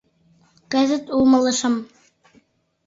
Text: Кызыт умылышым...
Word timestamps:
Кызыт 0.71 1.05
умылышым... 1.19 1.75